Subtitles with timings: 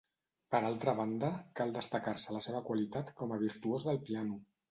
[0.53, 1.29] Per altra banda,
[1.59, 4.43] cal destacar-se la seva qualitat com a virtuós del piano.